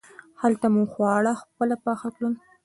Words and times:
هلته 0.41 0.65
مو 0.73 0.83
خواړه 0.93 1.33
خپله 1.41 1.75
پاخه 1.85 2.09
کړل. 2.15 2.33